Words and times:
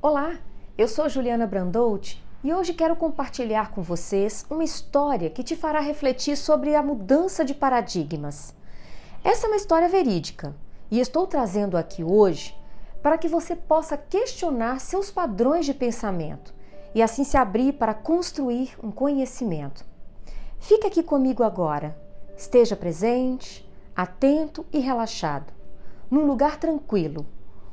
Olá, 0.00 0.38
eu 0.78 0.86
sou 0.86 1.08
Juliana 1.08 1.44
Brandout 1.44 2.24
e 2.44 2.54
hoje 2.54 2.72
quero 2.72 2.94
compartilhar 2.94 3.72
com 3.72 3.82
vocês 3.82 4.46
uma 4.48 4.62
história 4.62 5.28
que 5.28 5.42
te 5.42 5.56
fará 5.56 5.80
refletir 5.80 6.36
sobre 6.36 6.76
a 6.76 6.82
mudança 6.84 7.44
de 7.44 7.52
paradigmas. 7.52 8.54
Essa 9.24 9.46
é 9.46 9.50
uma 9.50 9.56
história 9.56 9.88
verídica 9.88 10.54
e 10.88 11.00
estou 11.00 11.26
trazendo 11.26 11.76
aqui 11.76 12.04
hoje 12.04 12.56
para 13.02 13.18
que 13.18 13.26
você 13.26 13.56
possa 13.56 13.96
questionar 13.96 14.78
seus 14.78 15.10
padrões 15.10 15.66
de 15.66 15.74
pensamento 15.74 16.54
e 16.94 17.02
assim 17.02 17.24
se 17.24 17.36
abrir 17.36 17.72
para 17.72 17.92
construir 17.92 18.76
um 18.80 18.92
conhecimento. 18.92 19.84
Fique 20.60 20.86
aqui 20.86 21.02
comigo 21.02 21.42
agora. 21.42 22.00
Esteja 22.36 22.76
presente, 22.76 23.68
atento 23.96 24.64
e 24.72 24.78
relaxado, 24.78 25.52
num 26.08 26.24
lugar 26.24 26.56
tranquilo 26.56 27.26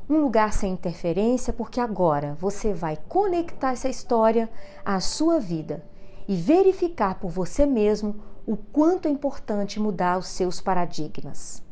um 0.10 0.20
lugar 0.20 0.54
sem 0.54 0.74
interferência, 0.74 1.52
porque 1.52 1.80
agora 1.80 2.36
você 2.40 2.74
vai 2.74 2.98
conectar 3.10 3.72
essa 3.72 3.90
história 3.90 4.50
à 4.84 5.00
sua 5.00 5.40
vida 5.40 5.84
e 6.28 6.36
verificar 6.36 7.20
por 7.20 7.30
você 7.30 7.66
mesmo 7.66 8.16
o 8.46 8.56
quanto 8.56 9.08
é 9.08 9.12
importante 9.12 9.80
mudar 9.80 10.18
os 10.18 10.28
seus 10.28 10.62
paradigmas. 10.62 11.64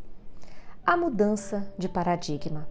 A 0.85 0.97
mudança 0.97 1.71
de 1.77 1.87
paradigma. 1.87 2.67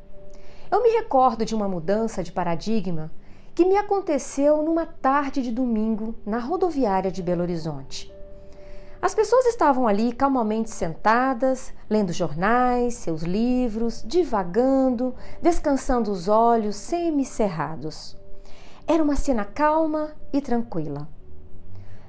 Eu 0.71 0.83
me 0.83 0.91
recordo 0.91 1.45
de 1.45 1.55
uma 1.55 1.69
mudança 1.69 2.23
de 2.23 2.33
paradigma 2.33 3.11
que 3.55 3.65
me 3.65 3.77
aconteceu 3.77 4.63
numa 4.63 4.87
tarde 4.87 5.43
de 5.43 5.53
domingo 5.53 6.15
na 6.27 6.39
rodoviária 6.39 7.11
de 7.11 7.23
Belo 7.23 7.43
Horizonte. 7.43 8.12
As 9.03 9.17
pessoas 9.17 9.47
estavam 9.47 9.89
ali 9.89 10.13
calmamente 10.13 10.71
sentadas, 10.71 11.75
lendo 11.91 12.13
jornais, 12.13 12.95
seus 12.95 13.23
livros, 13.23 14.01
divagando, 14.07 15.13
descansando 15.43 16.13
os 16.13 16.29
olhos 16.29 16.77
semicerrados. 16.77 18.17
Era 18.87 19.03
uma 19.03 19.17
cena 19.17 19.45
calma 19.45 20.13
e 20.33 20.41
tranquila. 20.41 21.09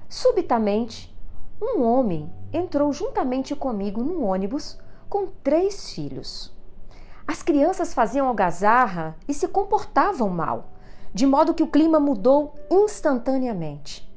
Subitamente, 0.07 1.11
um 1.59 1.81
homem 1.81 2.31
entrou 2.53 2.93
juntamente 2.93 3.55
comigo 3.55 4.03
num 4.03 4.23
ônibus 4.23 4.77
com 5.09 5.25
três 5.43 5.91
filhos. 5.91 6.55
As 7.27 7.41
crianças 7.41 7.91
faziam 7.91 8.27
algazarra 8.27 9.15
e 9.27 9.33
se 9.33 9.47
comportavam 9.47 10.29
mal, 10.29 10.73
de 11.11 11.25
modo 11.25 11.55
que 11.55 11.63
o 11.63 11.71
clima 11.71 11.99
mudou 11.99 12.53
instantaneamente. 12.69 14.12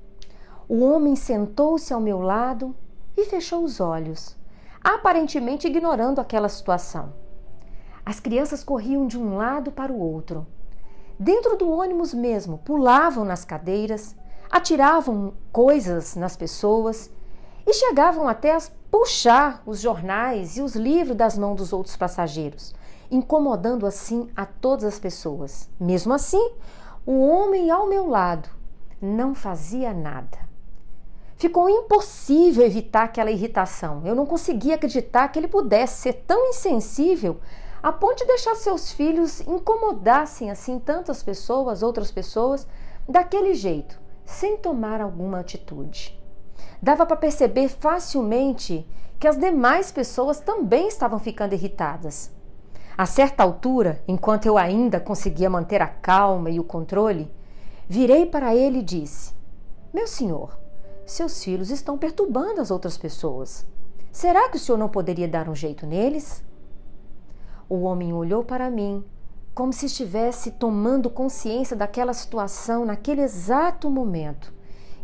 O 0.68 0.84
homem 0.84 1.14
sentou-se 1.14 1.94
ao 1.94 2.00
meu 2.00 2.20
lado 2.20 2.74
e 3.16 3.24
fechou 3.24 3.62
os 3.62 3.78
olhos, 3.78 4.36
aparentemente 4.82 5.68
ignorando 5.68 6.20
aquela 6.20 6.48
situação. 6.48 7.12
As 8.04 8.18
crianças 8.18 8.64
corriam 8.64 9.06
de 9.06 9.16
um 9.16 9.36
lado 9.36 9.70
para 9.70 9.92
o 9.92 10.00
outro. 10.00 10.44
Dentro 11.16 11.56
do 11.56 11.70
ônibus 11.70 12.12
mesmo, 12.12 12.58
pulavam 12.58 13.24
nas 13.24 13.44
cadeiras, 13.44 14.16
atiravam 14.50 15.34
coisas 15.52 16.16
nas 16.16 16.36
pessoas 16.36 17.12
e 17.64 17.72
chegavam 17.72 18.26
até 18.26 18.56
a 18.56 18.58
puxar 18.90 19.62
os 19.64 19.80
jornais 19.80 20.56
e 20.56 20.62
os 20.62 20.74
livros 20.74 21.16
das 21.16 21.38
mãos 21.38 21.56
dos 21.56 21.72
outros 21.72 21.96
passageiros, 21.96 22.74
incomodando 23.08 23.86
assim 23.86 24.28
a 24.34 24.44
todas 24.44 24.84
as 24.84 24.98
pessoas. 24.98 25.70
Mesmo 25.78 26.12
assim, 26.12 26.50
o 27.06 27.20
homem 27.20 27.70
ao 27.70 27.88
meu 27.88 28.08
lado 28.08 28.48
não 29.00 29.32
fazia 29.32 29.94
nada. 29.94 30.45
Ficou 31.36 31.68
impossível 31.68 32.64
evitar 32.64 33.04
aquela 33.04 33.30
irritação. 33.30 34.02
Eu 34.06 34.14
não 34.14 34.24
conseguia 34.24 34.76
acreditar 34.76 35.28
que 35.28 35.38
ele 35.38 35.48
pudesse 35.48 36.00
ser 36.00 36.14
tão 36.26 36.48
insensível 36.48 37.38
a 37.82 37.92
ponto 37.92 38.16
de 38.16 38.24
deixar 38.24 38.54
seus 38.54 38.90
filhos 38.90 39.42
incomodassem 39.42 40.50
assim 40.50 40.78
tantas 40.78 41.22
pessoas, 41.22 41.82
outras 41.82 42.10
pessoas, 42.10 42.66
daquele 43.06 43.54
jeito, 43.54 44.00
sem 44.24 44.56
tomar 44.56 45.00
alguma 45.00 45.40
atitude. 45.40 46.18
Dava 46.82 47.04
para 47.04 47.16
perceber 47.16 47.68
facilmente 47.68 48.88
que 49.20 49.28
as 49.28 49.36
demais 49.36 49.92
pessoas 49.92 50.40
também 50.40 50.88
estavam 50.88 51.18
ficando 51.18 51.52
irritadas. 51.52 52.30
A 52.96 53.04
certa 53.04 53.42
altura, 53.42 54.02
enquanto 54.08 54.46
eu 54.46 54.56
ainda 54.56 54.98
conseguia 54.98 55.50
manter 55.50 55.82
a 55.82 55.86
calma 55.86 56.48
e 56.48 56.58
o 56.58 56.64
controle, 56.64 57.30
virei 57.86 58.24
para 58.24 58.54
ele 58.54 58.78
e 58.78 58.82
disse: 58.82 59.34
Meu 59.92 60.06
senhor, 60.06 60.65
seus 61.06 61.42
filhos 61.42 61.70
estão 61.70 61.96
perturbando 61.96 62.60
as 62.60 62.70
outras 62.70 62.98
pessoas. 62.98 63.64
Será 64.10 64.48
que 64.48 64.56
o 64.56 64.60
senhor 64.60 64.76
não 64.76 64.88
poderia 64.88 65.28
dar 65.28 65.48
um 65.48 65.54
jeito 65.54 65.86
neles? 65.86 66.44
O 67.68 67.82
homem 67.82 68.12
olhou 68.12 68.44
para 68.44 68.70
mim, 68.70 69.04
como 69.54 69.72
se 69.72 69.86
estivesse 69.86 70.50
tomando 70.50 71.08
consciência 71.08 71.76
daquela 71.76 72.12
situação 72.12 72.84
naquele 72.84 73.22
exato 73.22 73.90
momento, 73.90 74.52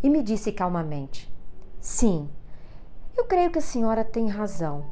e 0.02 0.10
me 0.10 0.22
disse 0.22 0.50
calmamente: 0.50 1.32
Sim, 1.80 2.28
eu 3.16 3.24
creio 3.24 3.50
que 3.50 3.58
a 3.58 3.62
senhora 3.62 4.04
tem 4.04 4.28
razão, 4.28 4.84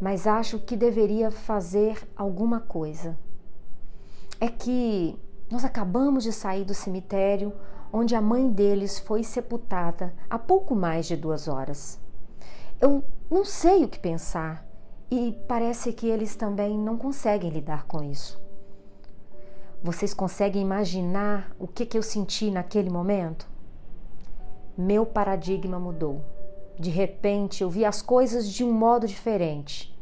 mas 0.00 0.26
acho 0.26 0.58
que 0.58 0.76
deveria 0.76 1.30
fazer 1.30 2.08
alguma 2.16 2.60
coisa. 2.60 3.18
É 4.40 4.48
que 4.48 5.18
nós 5.50 5.64
acabamos 5.64 6.22
de 6.24 6.32
sair 6.32 6.64
do 6.64 6.74
cemitério 6.74 7.52
onde 7.92 8.14
a 8.14 8.20
mãe 8.20 8.48
deles 8.50 8.98
foi 8.98 9.22
sepultada 9.22 10.14
há 10.28 10.38
pouco 10.38 10.74
mais 10.74 11.06
de 11.06 11.16
duas 11.16 11.48
horas. 11.48 11.98
Eu 12.80 13.02
não 13.30 13.44
sei 13.44 13.84
o 13.84 13.88
que 13.88 13.98
pensar 13.98 14.66
e 15.10 15.36
parece 15.48 15.92
que 15.92 16.06
eles 16.06 16.36
também 16.36 16.78
não 16.78 16.96
conseguem 16.96 17.50
lidar 17.50 17.86
com 17.86 18.02
isso. 18.02 18.40
Vocês 19.82 20.12
conseguem 20.12 20.62
imaginar 20.62 21.52
o 21.58 21.66
que, 21.66 21.86
que 21.86 21.96
eu 21.96 22.02
senti 22.02 22.50
naquele 22.50 22.90
momento? 22.90 23.48
Meu 24.76 25.06
paradigma 25.06 25.78
mudou. 25.78 26.20
De 26.78 26.90
repente, 26.90 27.62
eu 27.62 27.70
vi 27.70 27.84
as 27.84 28.02
coisas 28.02 28.48
de 28.48 28.62
um 28.62 28.72
modo 28.72 29.06
diferente. 29.06 29.96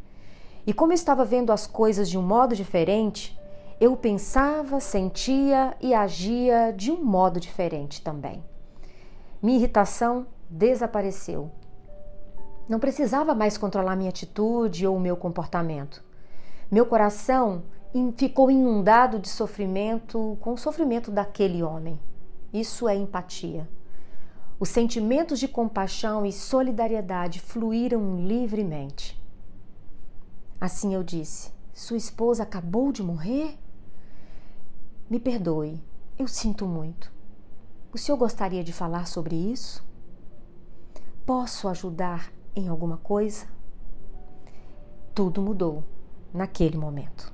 E 0.66 0.72
como 0.72 0.92
eu 0.92 0.94
estava 0.96 1.24
vendo 1.24 1.52
as 1.52 1.66
coisas 1.66 2.08
de 2.10 2.18
um 2.18 2.22
modo 2.22 2.54
diferente, 2.56 3.38
eu 3.78 3.94
pensava, 3.96 4.80
sentia 4.80 5.76
e 5.80 5.92
agia 5.92 6.72
de 6.72 6.90
um 6.90 7.04
modo 7.04 7.38
diferente 7.38 8.00
também. 8.00 8.42
Minha 9.42 9.58
irritação 9.58 10.26
desapareceu. 10.48 11.50
Não 12.68 12.80
precisava 12.80 13.34
mais 13.34 13.58
controlar 13.58 13.94
minha 13.94 14.08
atitude 14.08 14.86
ou 14.86 14.96
o 14.96 15.00
meu 15.00 15.16
comportamento. 15.16 16.02
Meu 16.70 16.86
coração 16.86 17.62
ficou 18.16 18.50
inundado 18.50 19.18
de 19.18 19.28
sofrimento 19.28 20.36
com 20.40 20.54
o 20.54 20.58
sofrimento 20.58 21.10
daquele 21.10 21.62
homem. 21.62 22.00
Isso 22.52 22.88
é 22.88 22.96
empatia. 22.96 23.68
Os 24.58 24.70
sentimentos 24.70 25.38
de 25.38 25.46
compaixão 25.46 26.24
e 26.24 26.32
solidariedade 26.32 27.40
fluíram 27.40 28.16
livremente. 28.26 29.22
Assim 30.58 30.94
eu 30.94 31.04
disse: 31.04 31.52
Sua 31.74 31.96
esposa 31.96 32.42
acabou 32.42 32.90
de 32.90 33.02
morrer? 33.02 33.58
Me 35.08 35.20
perdoe, 35.20 35.80
eu 36.18 36.26
sinto 36.26 36.66
muito. 36.66 37.12
O 37.92 37.98
senhor 37.98 38.18
gostaria 38.18 38.64
de 38.64 38.72
falar 38.72 39.06
sobre 39.06 39.36
isso? 39.36 39.86
Posso 41.24 41.68
ajudar 41.68 42.32
em 42.56 42.66
alguma 42.66 42.96
coisa? 42.96 43.46
Tudo 45.14 45.40
mudou 45.40 45.84
naquele 46.34 46.76
momento. 46.76 47.32